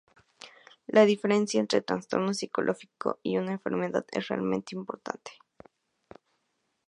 La 0.87 1.05
diferencia 1.05 1.59
entre 1.59 1.83
"trastorno 1.83 2.33
psicológico" 2.33 3.19
y 3.21 3.35
"enfermedad" 3.35 4.03
es 4.11 4.29
realmente 4.29 4.75
importante. 4.75 5.33